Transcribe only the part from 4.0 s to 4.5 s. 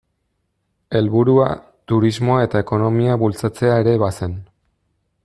bazen.